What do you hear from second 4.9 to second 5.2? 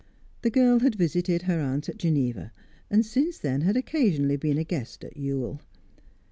at